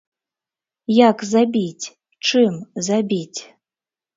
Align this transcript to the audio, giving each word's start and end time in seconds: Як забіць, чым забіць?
Як 1.09 1.17
забіць, 1.33 1.91
чым 2.27 2.53
забіць? 2.89 3.39